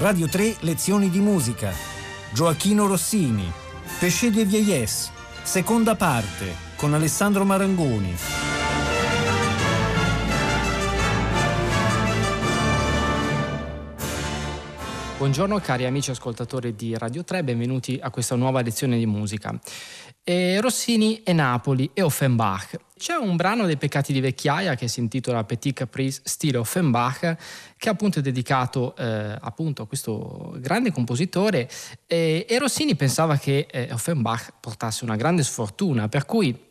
[0.00, 1.70] Radio 3 Lezioni di musica.
[2.32, 3.52] Gioacchino Rossini.
[3.98, 5.10] Pesce de Vieillesse.
[5.42, 8.16] Seconda parte con Alessandro Marangoni.
[15.18, 19.54] Buongiorno cari amici ascoltatori di Radio 3, benvenuti a questa nuova lezione di musica.
[20.22, 22.78] E Rossini e Napoli e Offenbach.
[22.96, 27.36] C'è un brano dei peccati di vecchiaia che si intitola Petit Caprice stile Offenbach
[27.78, 31.68] che appunto è dedicato eh, appunto a questo grande compositore
[32.06, 36.68] e, e Rossini pensava che eh, Offenbach portasse una grande sfortuna per cui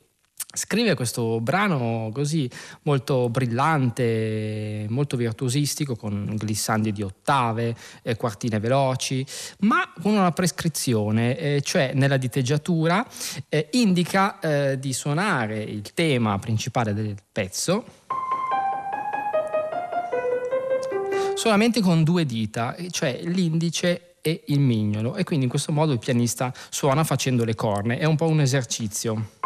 [0.52, 2.50] Scrive questo brano così
[2.82, 9.24] molto brillante, molto virtuosistico, con glissandi di ottave, eh, quartine veloci,
[9.60, 13.06] ma con una prescrizione, eh, cioè nella diteggiatura
[13.48, 17.86] eh, indica eh, di suonare il tema principale del pezzo
[21.36, 26.00] solamente con due dita, cioè l'indice e il mignolo, e quindi in questo modo il
[26.00, 29.38] pianista suona facendo le corne, è un po' un esercizio.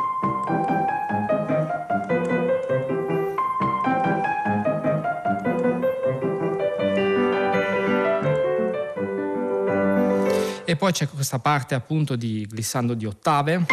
[10.73, 13.63] E poi c'è questa parte appunto di glissando di ottave.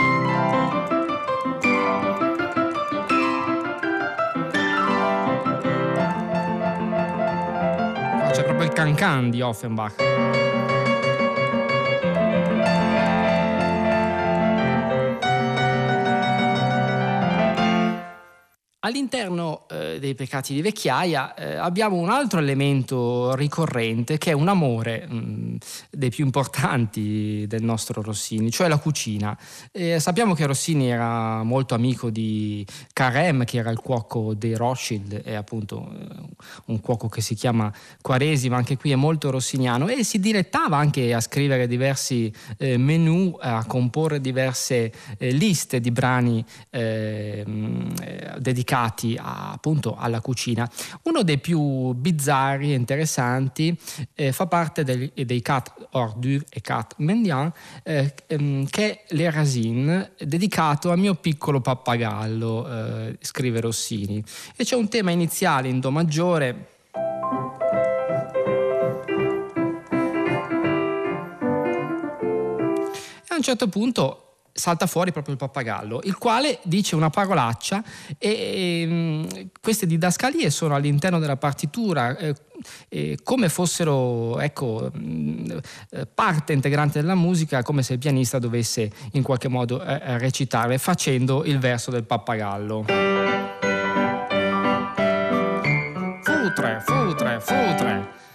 [8.33, 10.70] C'è proprio il cancan di Offenbach.
[18.91, 24.49] All'interno eh, dei peccati di vecchiaia eh, abbiamo un altro elemento ricorrente che è un
[24.49, 25.57] amore mh, mm,
[25.91, 29.39] dei più importanti del nostro Rossini, cioè la cucina.
[29.71, 35.23] Eh, sappiamo che Rossini era molto amico di Carême, che era il cuoco dei Rothschild,
[35.23, 36.07] è appunto eh,
[36.65, 41.15] un cuoco che si chiama Quaresima, anche qui è molto rossiniano, e si dilettava anche
[41.15, 46.45] a scrivere diversi eh, menù, a comporre diverse eh, liste di brani
[46.77, 47.91] mm,
[48.39, 50.69] dedicati dedicati a, appunto alla cucina.
[51.03, 53.77] Uno dei più bizzarri e interessanti
[54.15, 57.53] eh, fa parte dei, dei Cat Ordure e Cat Mendian,
[57.83, 64.23] eh, ehm, che è Le Racine, dedicato al mio piccolo pappagallo, eh, scrive Rossini.
[64.57, 66.69] E c'è un tema iniziale in Do maggiore.
[73.29, 74.30] A un certo punto
[74.61, 77.83] salta fuori proprio il pappagallo, il quale dice una parolaccia
[78.19, 79.25] e, e mm,
[79.61, 82.35] queste didascalie sono all'interno della partitura eh,
[82.89, 85.51] eh, come fossero ecco, mm,
[85.91, 90.79] eh, parte integrante della musica, come se il pianista dovesse in qualche modo eh, recitare
[90.79, 92.85] facendo il verso del pappagallo.
[96.23, 98.29] Futre, futre, futre.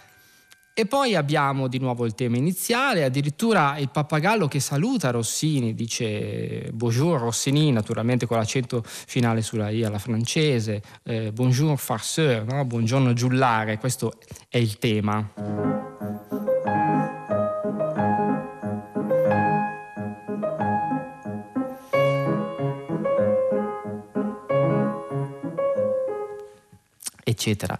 [0.77, 6.69] E poi abbiamo di nuovo il tema iniziale, addirittura il pappagallo che saluta Rossini, dice
[6.73, 12.65] bonjour Rossini, naturalmente con l'accento finale sulla I alla francese, eh, bonjour farceur, no?
[12.65, 14.15] buongiorno giullare, questo
[14.49, 15.75] è il tema.
[27.45, 27.77] eccetera.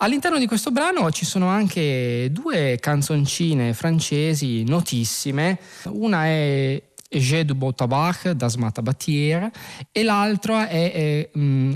[0.00, 7.54] All'interno di questo brano ci sono anche due canzoncine francesi notissime, una è J'ai du
[7.56, 9.50] beau tabac das Matabatier
[9.90, 11.74] e l'altra è, è um,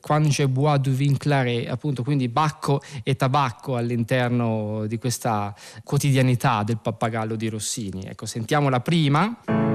[0.00, 6.62] Quand je bois du vin claret, appunto quindi bacco e tabacco all'interno di questa quotidianità
[6.62, 8.06] del pappagallo di Rossini.
[8.06, 9.67] Ecco, sentiamo la prima.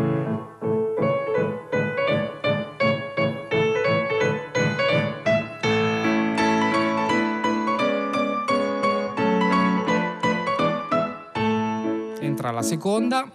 [12.64, 13.30] Seconda.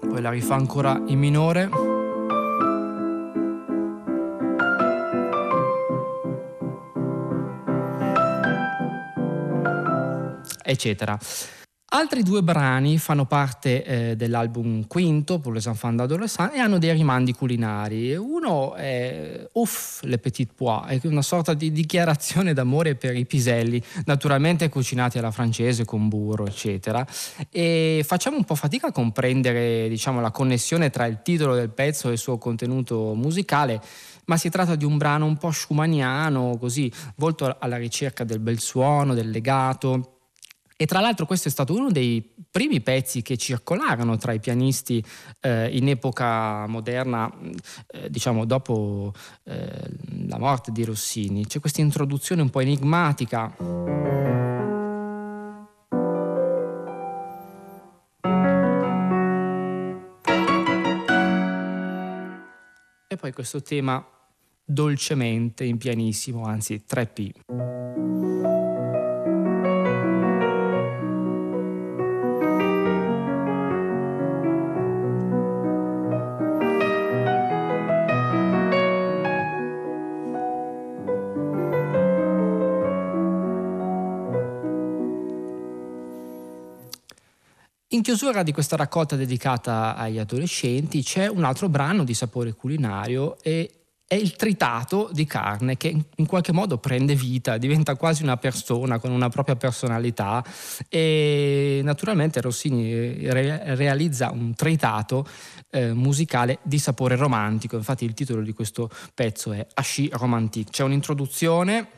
[0.00, 1.92] Poi la rifà ancora in minore.
[10.72, 11.16] eccetera.
[11.94, 16.90] Altri due brani fanno parte eh, dell'album quinto, Pour les enfants d'adolescents, e hanno dei
[16.90, 18.16] rimandi culinari.
[18.16, 23.82] Uno è Ouf, le petites pois, è una sorta di dichiarazione d'amore per i piselli,
[24.06, 27.06] naturalmente cucinati alla francese con burro, eccetera.
[27.50, 32.08] E facciamo un po' fatica a comprendere diciamo, la connessione tra il titolo del pezzo
[32.08, 33.82] e il suo contenuto musicale
[34.24, 38.60] ma si tratta di un brano un po' schumanniano, così volto alla ricerca del bel
[38.60, 40.21] suono, del legato,
[40.82, 45.00] E tra l'altro questo è stato uno dei primi pezzi che circolarono tra i pianisti
[45.38, 47.32] eh, in epoca moderna,
[47.86, 49.12] eh, diciamo dopo
[49.44, 49.70] eh,
[50.26, 51.46] la morte di Rossini.
[51.46, 53.54] C'è questa introduzione un po' enigmatica.
[63.06, 64.04] E poi questo tema
[64.64, 67.71] dolcemente in pianissimo, anzi 3P.
[88.14, 93.70] Chiusura di questa raccolta dedicata agli adolescenti c'è un altro brano di sapore culinario e
[94.06, 98.98] è il tritato di carne che in qualche modo prende vita, diventa quasi una persona
[98.98, 100.44] con una propria personalità
[100.90, 105.26] e naturalmente Rossini re- realizza un tritato
[105.70, 110.82] eh, musicale di sapore romantico, infatti il titolo di questo pezzo è Asci Romantique, c'è
[110.82, 111.88] un'introduzione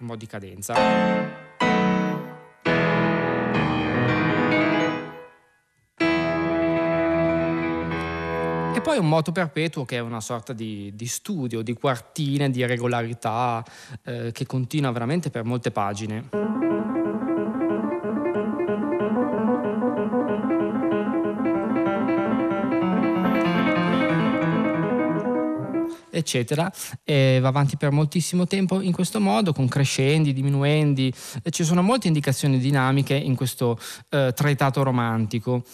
[0.00, 1.47] un po' di cadenza.
[8.88, 13.62] Poi un moto perpetuo che è una sorta di, di studio, di quartine, di regolarità
[14.02, 16.67] eh, che continua veramente per molte pagine.
[26.18, 26.70] Eccetera,
[27.04, 31.12] e va avanti per moltissimo tempo in questo modo, con crescendi, diminuendi,
[31.42, 33.78] e ci sono molte indicazioni dinamiche in questo
[34.10, 35.64] eh, trattato romantico.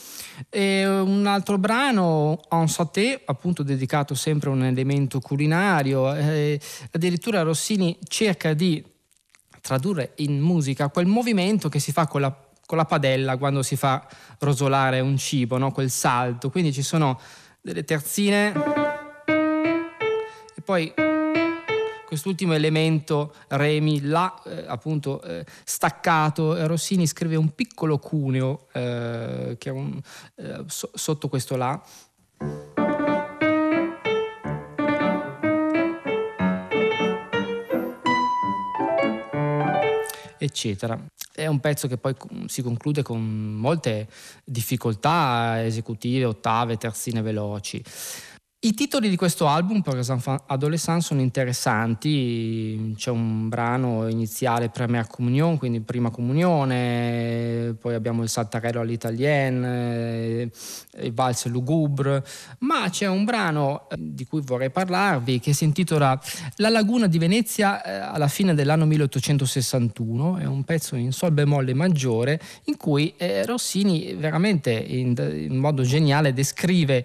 [0.49, 6.61] E un altro brano, En Sauté, appunto dedicato sempre a un elemento culinario, eh,
[6.93, 8.85] addirittura Rossini cerca di
[9.61, 12.37] tradurre in musica quel movimento che si fa con la,
[12.67, 14.06] con la padella quando si fa
[14.41, 15.73] rosolare un cibo, no?
[15.73, 17.19] quel salto, quindi ci sono
[17.62, 18.84] delle terzine
[20.65, 20.93] poi
[22.07, 29.57] quest'ultimo elemento re mi la eh, appunto eh, staccato Rossini scrive un piccolo cuneo eh,
[29.59, 30.01] che è un,
[30.37, 31.81] eh, so, sotto questo la
[40.39, 40.99] eccetera.
[41.33, 42.15] È un pezzo che poi
[42.47, 44.09] si conclude con molte
[44.45, 47.83] difficoltà esecutive, ottave, terzine veloci.
[48.65, 50.03] I titoli di questo album per
[50.47, 58.31] Adolescent sono interessanti, c'è un brano iniziale Première Communion, quindi prima comunione, poi abbiamo il
[58.31, 60.51] Saltarello all'italienne,
[61.01, 62.25] il Valse Lugubre,
[62.61, 66.19] ma c'è un brano eh, di cui vorrei parlarvi che si intitola
[66.57, 71.75] La laguna di Venezia eh, alla fine dell'anno 1861, è un pezzo in sol bemolle
[71.75, 77.05] maggiore in cui eh, Rossini veramente in, modo geniale descrive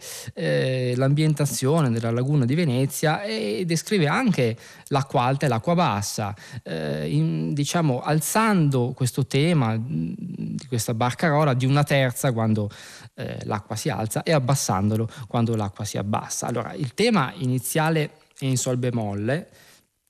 [0.96, 4.56] l'ambientazione dell'amministrazione della laguna di Venezia e descrive anche
[4.88, 11.66] l'acqua alta e l'acqua bassa, eh, in, diciamo alzando questo tema di questa barcarola di
[11.66, 12.70] una terza quando
[13.16, 16.48] eh, l'acqua si alza e abbassandolo quando l'acqua si abbassa.
[16.48, 19.48] Allora il tema iniziale è in sol bemolle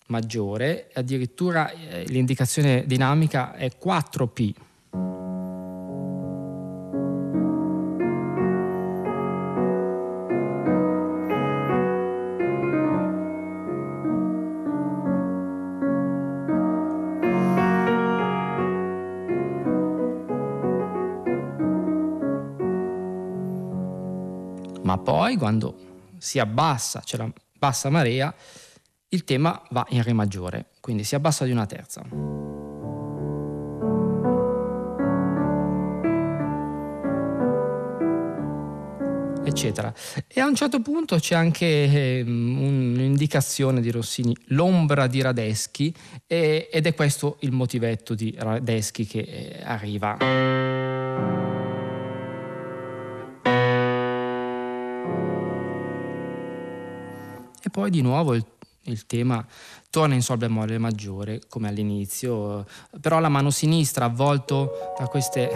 [0.08, 4.54] maggiore, addirittura eh, l'indicazione dinamica è 4P
[25.00, 25.88] poi quando
[26.18, 28.34] si abbassa, c'è la bassa marea,
[29.10, 32.04] il tema va in Re maggiore, quindi si abbassa di una terza.
[39.50, 39.94] eccetera.
[40.28, 45.94] E a un certo punto c'è anche eh, un'indicazione di Rossini, l'ombra di Radeschi,
[46.26, 50.79] ed è questo il motivetto di Radeschi che eh, arriva.
[57.70, 58.44] E poi di nuovo il,
[58.86, 59.46] il tema
[59.92, 62.66] torna in sol bemolle maggiore come all'inizio,
[63.00, 65.52] però la mano sinistra avvolto da queste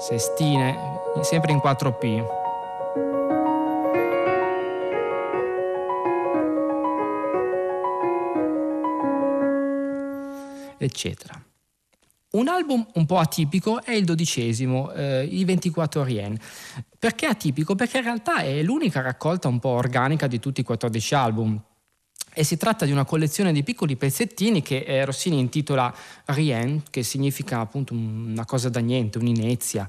[0.00, 0.76] sestine,
[1.22, 2.44] sempre in 4P.
[10.78, 11.40] eccetera.
[12.36, 16.38] Un album un po' atipico è il dodicesimo, eh, i 24 Rien.
[17.06, 17.76] Perché atipico?
[17.76, 21.62] Perché in realtà è l'unica raccolta un po' organica di tutti i 14 album.
[22.34, 25.94] e si tratta di una collezione di piccoli pezzettini che eh, Rossini intitola
[26.24, 29.86] Rien, che significa appunto una cosa da niente, un'inezia.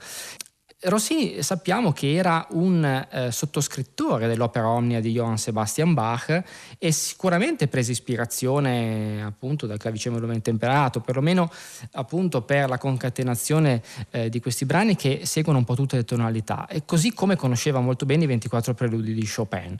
[0.80, 6.44] Rossini sappiamo che era un eh, sottoscrittore dell'opera Omnia di Johann Sebastian Bach
[6.78, 11.50] e sicuramente prese ispirazione appunto dal clavicembalo temperato, perlomeno
[11.94, 13.82] appunto per la concatenazione
[14.12, 17.80] eh, di questi brani che seguono un po' tutte le tonalità e così come conosceva
[17.80, 19.76] molto bene i 24 preludi di Chopin.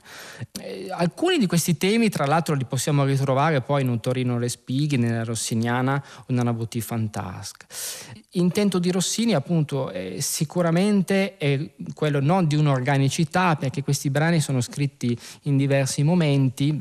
[0.60, 4.48] Eh, alcuni di questi temi tra l'altro li possiamo ritrovare poi in un Torino Le
[4.48, 7.66] Spighi, nella Rossiniana o nella Boutique Fantasque.
[8.32, 14.60] Intento di Rossini appunto sicuramente sicuramente è quello non di un'organicità, perché questi brani sono
[14.60, 16.80] scritti in diversi momenti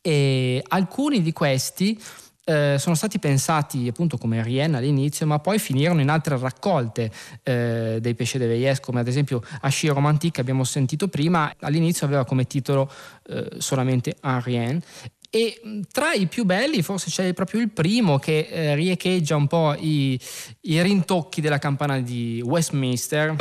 [0.00, 2.00] e alcuni di questi
[2.44, 7.12] eh, sono stati pensati appunto come Rien all'inizio, ma poi finirono in altre raccolte
[7.42, 12.24] eh, dei Pesce de Veillès, come ad esempio Asci Romantique abbiamo sentito prima, all'inizio aveva
[12.24, 12.90] come titolo
[13.28, 14.82] eh, solamente Un Rien
[15.30, 15.60] e
[15.92, 20.18] tra i più belli forse c'è proprio il primo che eh, riecheggia un po' i,
[20.62, 23.36] i rintocchi della campana di Westminster.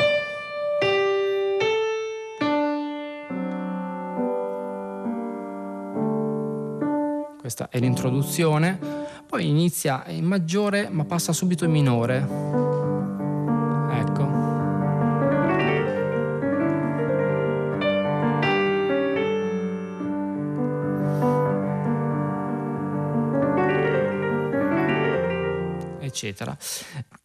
[7.39, 8.77] Questa è l'introduzione,
[9.25, 12.68] poi inizia in maggiore ma passa subito in minore.
[26.19, 26.57] Eccetera.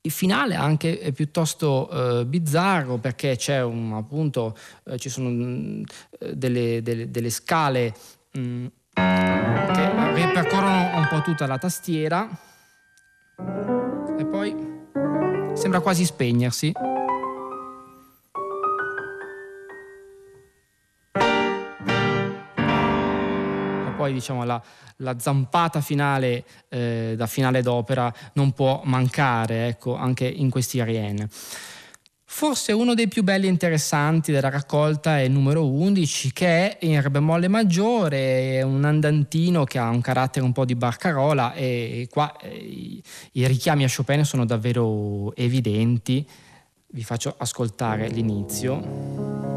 [0.03, 5.83] Il finale anche è piuttosto eh, bizzarro perché c'è un, appunto, eh, ci sono mm,
[6.33, 7.95] delle, delle, delle, scale
[8.33, 12.29] mh, mm, che ripercorrono un po' tutta la tastiera
[14.17, 14.55] e poi
[15.55, 16.73] sembra quasi spegnersi.
[24.05, 24.63] Poi diciamo, la,
[24.97, 31.29] la, zampata finale eh, da finale d'opera non può mancare ecco, anche in questi Ariene.
[32.27, 36.85] Forse uno dei più belli e interessanti della raccolta è il numero 11 che è
[36.85, 41.55] in re bemolle maggiore, è un andantino che ha un carattere un po' di barcarola
[41.55, 46.29] e qua eh, i, richiami a Chopin sono davvero evidenti.
[46.89, 49.54] Vi faccio ascoltare l'inizio.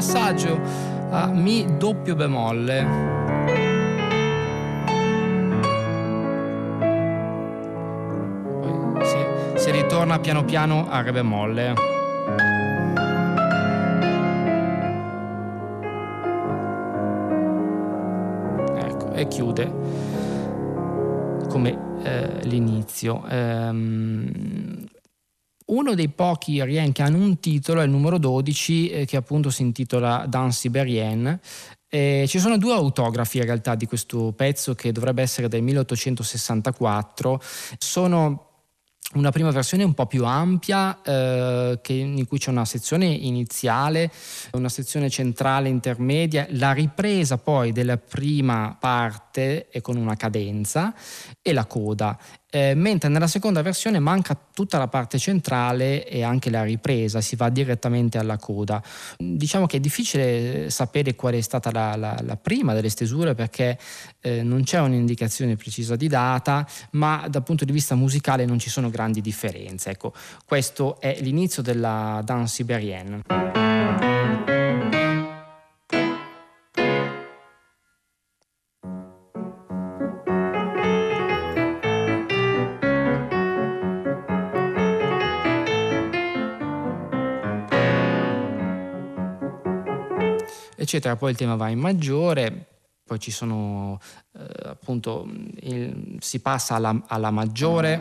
[0.00, 0.58] Passaggio
[1.10, 2.86] a Mi doppio bemolle.
[8.60, 9.18] Poi si,
[9.56, 11.74] si ritorna piano piano a Re bemolle.
[18.78, 19.72] Ecco, e chiude
[21.46, 23.22] come eh, l'inizio.
[23.28, 24.88] Ehm,
[25.70, 29.50] uno dei pochi Rien che hanno un titolo è il numero 12 eh, che appunto
[29.50, 31.40] si intitola Dans Siberienne.
[31.88, 37.40] Eh, ci sono due autografi in realtà di questo pezzo che dovrebbe essere del 1864.
[37.78, 38.50] Sono
[39.14, 44.10] una prima versione un po' più ampia eh, che, in cui c'è una sezione iniziale,
[44.52, 50.94] una sezione centrale intermedia, la ripresa poi della prima parte e con una cadenza
[51.42, 52.18] e la coda
[52.50, 57.36] eh, mentre nella seconda versione manca tutta la parte centrale e anche la ripresa, si
[57.36, 58.82] va direttamente alla coda.
[59.16, 63.78] Diciamo che è difficile sapere qual è stata la, la, la prima delle stesure perché
[64.20, 68.68] eh, non c'è un'indicazione precisa di data, ma dal punto di vista musicale non ci
[68.68, 69.90] sono grandi differenze.
[69.90, 70.12] Ecco,
[70.44, 74.09] questo è l'inizio della danse siberienne.
[90.90, 91.14] Eccetera.
[91.14, 92.66] Poi il tema va in maggiore,
[93.04, 94.00] poi ci sono
[94.36, 95.28] eh, appunto,
[95.60, 98.00] il, si passa alla, alla maggiore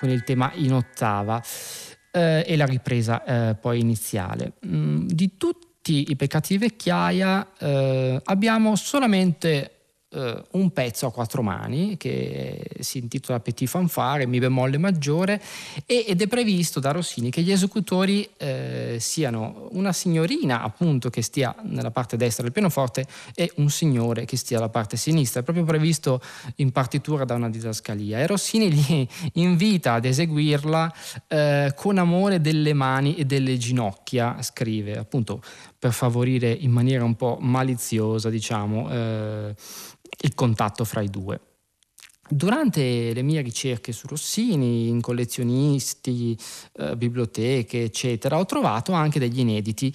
[0.00, 1.42] con il tema in ottava
[2.10, 4.54] eh, e la ripresa eh, poi iniziale.
[4.66, 9.77] Mm, di tutti i peccati di vecchiaia eh, abbiamo solamente
[10.10, 15.40] eh, un pezzo a quattro mani che si intitola Petit Fanfare, Mi bemolle maggiore,
[15.84, 21.54] ed è previsto da Rossini che gli esecutori eh, siano una signorina appunto che stia
[21.62, 25.40] nella parte destra del pianoforte e un signore che stia alla parte sinistra.
[25.40, 26.20] È proprio previsto
[26.56, 30.92] in partitura da una didascalia e Rossini li invita ad eseguirla
[31.28, 35.40] eh, con amore delle mani e delle ginocchia, scrive appunto
[35.78, 39.54] per favorire in maniera un po' maliziosa, diciamo, eh,
[40.22, 41.40] il contatto fra i due.
[42.30, 46.36] Durante le mie ricerche su Rossini, in collezionisti,
[46.76, 49.92] eh, biblioteche, eccetera, ho trovato anche degli inediti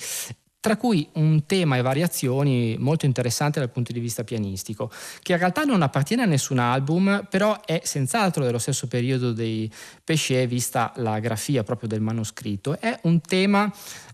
[0.64, 4.90] tra cui un tema e variazioni molto interessanti dal punto di vista pianistico,
[5.22, 9.70] che in realtà non appartiene a nessun album, però è senz'altro dello stesso periodo dei
[10.06, 12.80] Pesce, vista la grafia proprio del manoscritto.
[12.80, 13.70] È un tema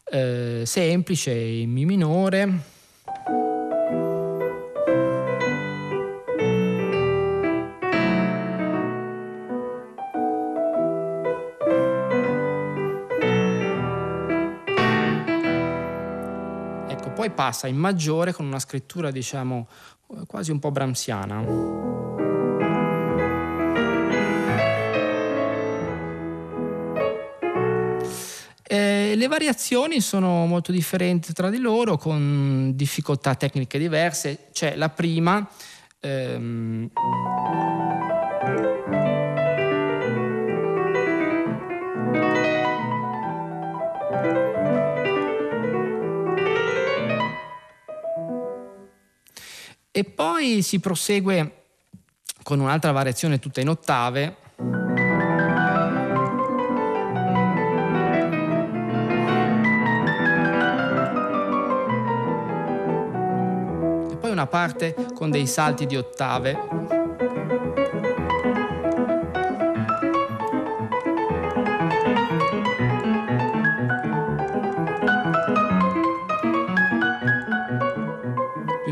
[0.06, 2.79] eh, semplice in Mi minore.
[17.20, 19.68] Poi passa in maggiore con una scrittura, diciamo,
[20.26, 21.44] quasi un po' bramsiana.
[29.16, 34.48] le variazioni sono molto differenti tra di loro, con difficoltà tecniche diverse.
[34.54, 35.46] C'è la prima.
[36.00, 36.90] Ehm,
[50.00, 51.64] e poi si prosegue
[52.44, 54.38] con un'altra variazione tutta in ottave
[64.22, 66.99] una parte con dei salti di ottave.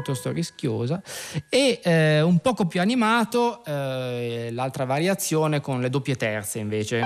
[0.08, 1.02] Piuttosto rischiosa
[1.50, 7.04] e eh, un poco più animato eh, l'altra variazione con le doppie terze invece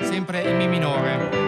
[0.00, 1.46] sempre in mi minore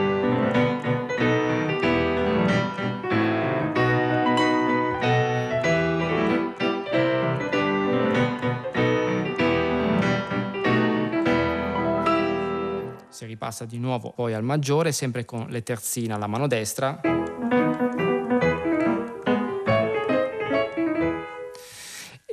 [13.36, 17.29] passa di nuovo poi al maggiore, sempre con le terzine alla mano destra.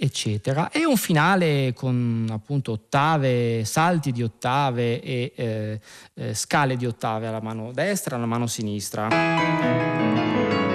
[0.08, 5.80] Eccetera e un finale con appunto ottave, salti di ottave e eh,
[6.16, 10.67] eh, scale di ottave alla mano destra e alla mano sinistra.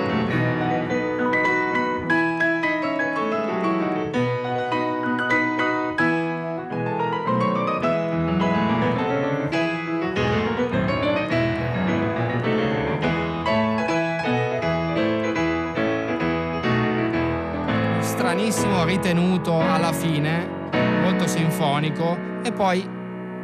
[19.03, 20.71] Ritenuto alla fine,
[21.03, 22.89] molto sinfonico e poi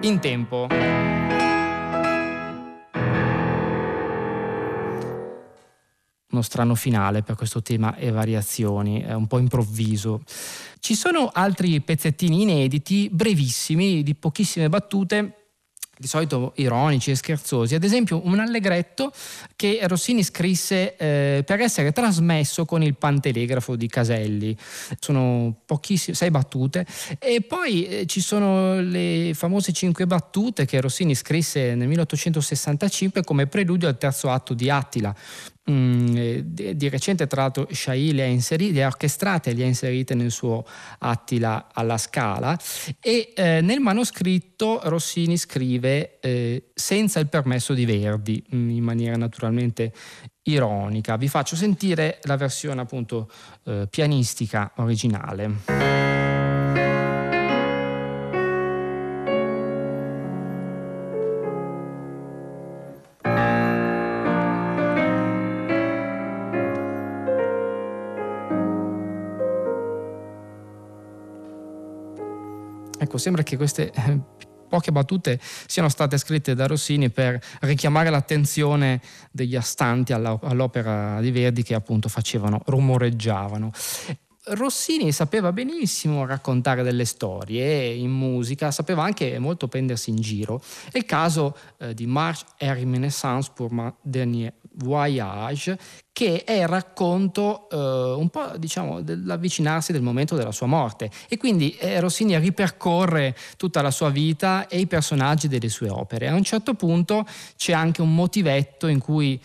[0.02, 0.68] in tempo.
[6.30, 10.22] Uno strano finale per questo tema e variazioni, è un po' improvviso.
[10.78, 15.37] Ci sono altri pezzettini inediti, brevissimi, di pochissime battute,
[15.98, 17.74] di solito ironici e scherzosi.
[17.74, 19.12] Ad esempio, un allegretto
[19.56, 24.56] che Rossini scrisse eh, per essere trasmesso con il pantelegrafo di Caselli.
[25.00, 26.86] Sono pochissime, sei battute.
[27.18, 33.46] E poi eh, ci sono le famose cinque battute che Rossini scrisse nel 1865 come
[33.46, 35.14] preludio al terzo atto di Attila.
[35.70, 39.66] Mm, eh, di, recente tra l'altro Shai le ha, inserite, le ha orchestrate le ha
[39.66, 40.64] inserite nel suo
[40.98, 42.58] Attila alla Scala
[43.00, 49.16] e eh, nel manoscritto Rossini scrive eh, senza il permesso di Verdi mm, in maniera
[49.16, 49.92] naturalmente
[50.44, 51.16] ironica.
[51.16, 53.30] Vi faccio sentire la versione appunto
[53.64, 56.17] eh, pianistica originale.
[73.18, 74.20] Ecco, sembra che queste eh,
[74.68, 79.00] poche battute siano state scritte da Rossini per richiamare l'attenzione
[79.32, 83.72] degli astanti all'opera di Verdi che appunto facevano, rumoreggiavano.
[84.50, 90.62] Rossini sapeva benissimo raccontare delle storie in musica, sapeva anche molto prendersi in giro.
[90.90, 95.78] È il caso eh, di Marche et Renaissance pour ma dernière Voyage,
[96.12, 101.36] che è il racconto eh, un po' diciamo dell'avvicinarsi del momento della sua morte e
[101.36, 106.28] quindi eh, Rossini ripercorre tutta la sua vita e i personaggi delle sue opere.
[106.28, 109.40] A un certo punto c'è anche un motivetto in cui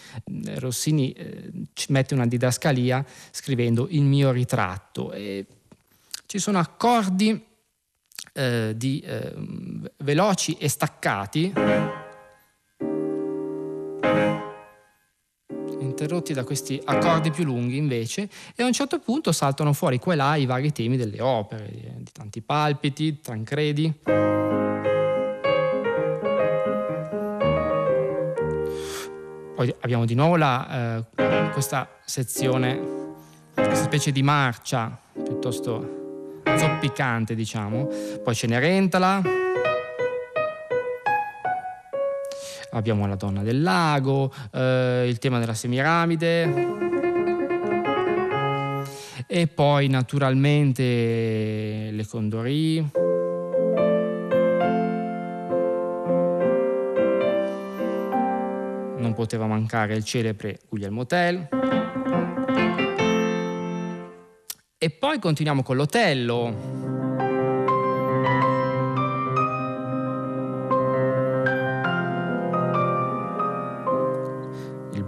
[0.45, 1.51] eh, Rossini eh,
[1.89, 5.11] mette una didascalia scrivendo il mio ritratto.
[5.11, 5.45] E
[6.25, 7.51] ci sono accordi
[8.33, 9.33] eh, di, eh,
[9.97, 12.01] veloci e staccati
[16.03, 20.13] interrotti da questi accordi più lunghi invece e a un certo punto saltano fuori qua
[20.13, 23.93] e là i vari temi delle opere, di tanti palpiti, tancredi.
[29.55, 32.81] Poi abbiamo di nuovo la, eh, questa sezione,
[33.53, 37.87] questa specie di marcia piuttosto zoppicante, diciamo.
[38.21, 39.21] Poi Cenerentala,
[42.73, 46.81] abbiamo la donna del lago, eh, il tema della semiramide
[49.33, 50.83] e poi naturalmente
[51.91, 52.87] le Condori.
[58.97, 61.47] Non poteva mancare il celebre Guglielmo Tell.
[64.77, 66.82] E poi continuiamo con l'Otello.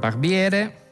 [0.06, 0.84] Barbiere.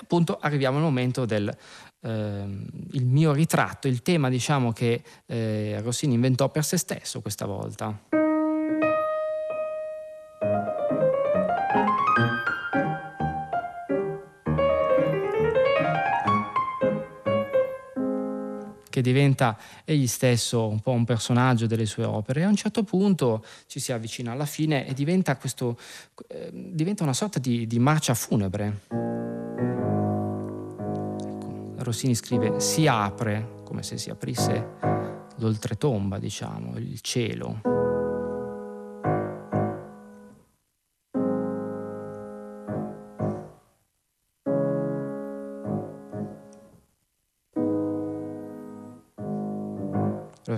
[0.00, 1.54] Appunto arriviamo al momento del
[2.00, 2.44] eh,
[3.02, 8.17] mio ritratto, il tema diciamo che eh, Rossini inventò per se stesso questa volta.
[18.98, 22.82] Che diventa egli stesso un po' un personaggio delle sue opere e a un certo
[22.82, 25.78] punto ci si avvicina alla fine e diventa, questo,
[26.26, 28.80] eh, diventa una sorta di, di marcia funebre.
[31.20, 34.76] Ecco, Rossini scrive si apre come se si aprisse
[35.36, 37.87] l'oltretomba, diciamo, il cielo.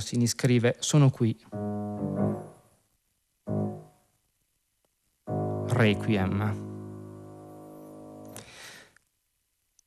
[0.00, 1.36] Rossini scrive Sono qui.
[5.68, 6.68] Requiem.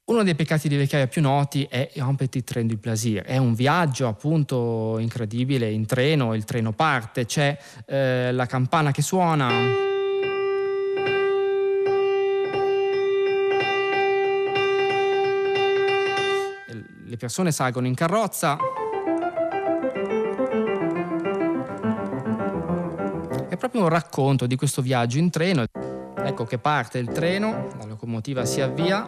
[0.06, 3.23] Uno dei peccati di vecchiaia più noti è Un petit train du plaisir.
[3.23, 9.02] È un viaggio appunto incredibile in treno, il treno parte, c'è eh, la campana che
[9.02, 9.49] suona.
[17.06, 18.58] Le persone salgono in carrozza.
[23.58, 25.66] Proprio un racconto di questo viaggio in treno.
[26.16, 29.08] Ecco che parte il treno, la locomotiva si avvia,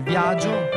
[0.00, 0.68] il viaggio.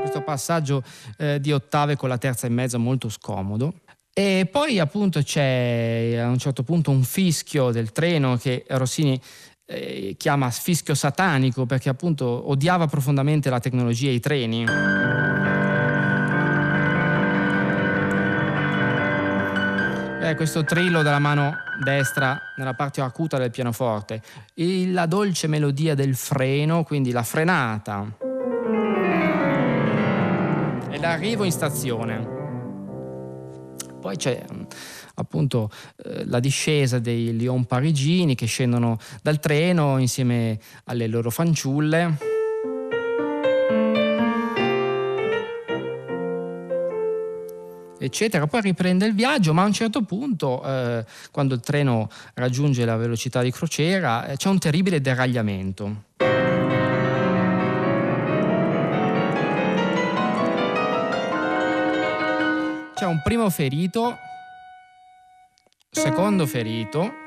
[0.00, 0.82] Questo passaggio
[1.16, 3.72] eh, di ottave con la terza e mezza molto scomodo.
[4.12, 9.20] E poi appunto c'è a un certo punto un fischio del treno che Rossini
[9.70, 14.64] eh, chiama fischio satanico perché appunto odiava profondamente la tecnologia e i treni.
[20.22, 24.22] Eh, questo trillo della mano destra nella parte acuta del pianoforte,
[24.54, 28.06] e la dolce melodia del freno, quindi la frenata
[30.90, 32.36] e l'arrivo in stazione.
[34.00, 34.62] Poi c'è mm,
[35.18, 35.70] appunto
[36.04, 42.36] eh, la discesa dei Lion parigini che scendono dal treno insieme alle loro fanciulle.
[48.00, 52.84] eccetera, poi riprende il viaggio, ma a un certo punto, eh, quando il treno raggiunge
[52.84, 56.04] la velocità di crociera, eh, c'è un terribile deragliamento.
[62.94, 64.18] C'è un primo ferito,
[65.90, 67.26] secondo ferito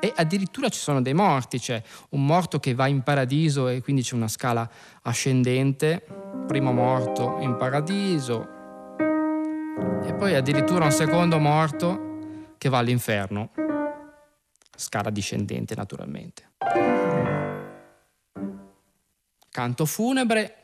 [0.00, 4.02] e addirittura ci sono dei morti, c'è un morto che va in paradiso e quindi
[4.02, 4.68] c'è una scala
[5.02, 6.04] ascendente,
[6.46, 8.48] primo morto in paradiso
[10.02, 13.50] e poi addirittura un secondo morto che va all'inferno,
[14.74, 16.48] scala discendente naturalmente.
[19.50, 20.62] Canto funebre,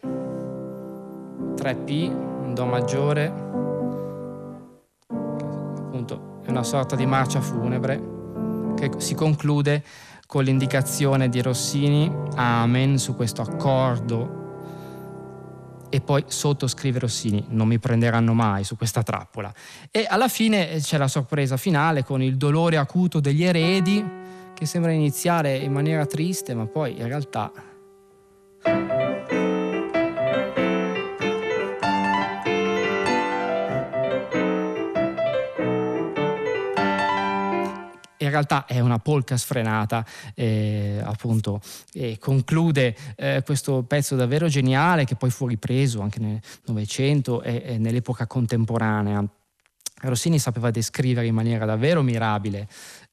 [1.57, 3.56] 3P, in Do maggiore,
[6.47, 9.83] è una sorta di marcia funebre che si conclude
[10.27, 14.45] con l'indicazione di Rossini, Amen, su questo accordo
[15.89, 19.53] e poi sottoscrive Rossini, non mi prenderanno mai su questa trappola.
[19.91, 24.05] E alla fine c'è la sorpresa finale con il dolore acuto degli eredi
[24.55, 27.51] che sembra iniziare in maniera triste, ma poi in realtà
[38.27, 41.61] in realtà è una polka sfrenata, eh, appunto,
[41.93, 47.63] e conclude eh, questo pezzo davvero geniale che poi fu ripreso anche nel Novecento e,
[47.65, 49.25] e nell'epoca contemporanea.
[50.03, 52.69] Rossini sapeva descrivere in maniera davvero mirabile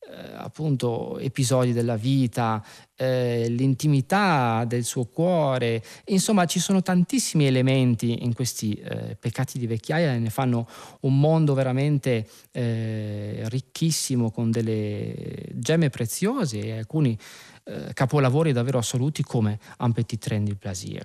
[0.09, 2.63] eh, appunto episodi della vita,
[2.95, 9.67] eh, l'intimità del suo cuore, insomma ci sono tantissimi elementi in questi eh, peccati di
[9.67, 10.67] vecchiaia e ne fanno
[11.01, 17.17] un mondo veramente eh, ricchissimo con delle gemme preziose e alcuni
[17.65, 21.03] eh, capolavori davvero assoluti come Un petit train du plaisir.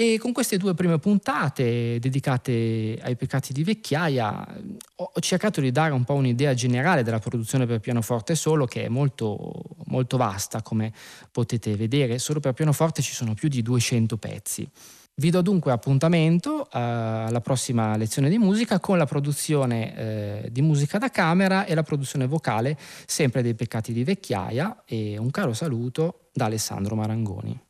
[0.00, 4.46] E con queste due prime puntate dedicate ai peccati di vecchiaia
[4.94, 8.88] ho cercato di dare un po' un'idea generale della produzione per pianoforte solo che è
[8.88, 9.50] molto,
[9.86, 10.92] molto vasta come
[11.32, 14.70] potete vedere, solo per pianoforte ci sono più di 200 pezzi.
[15.16, 20.62] Vi do dunque appuntamento eh, alla prossima lezione di musica con la produzione eh, di
[20.62, 25.54] musica da camera e la produzione vocale sempre dei peccati di vecchiaia e un caro
[25.54, 27.66] saluto da Alessandro Marangoni.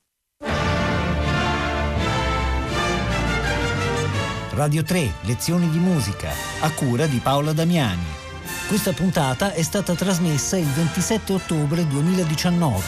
[4.58, 8.02] Radio 3, lezioni di musica, a cura di Paola Damiani.
[8.66, 12.82] Questa puntata è stata trasmessa il 27 ottobre 2019.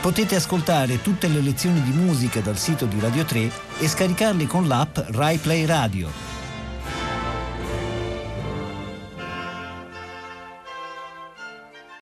[0.00, 4.68] Potete ascoltare tutte le lezioni di musica dal sito di Radio 3 e scaricarle con
[4.68, 6.35] l'app RaiPlay Radio.